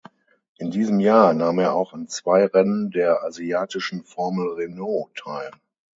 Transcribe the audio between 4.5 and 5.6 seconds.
Renault teil.